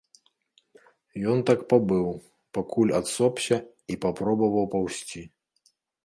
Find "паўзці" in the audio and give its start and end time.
4.77-5.23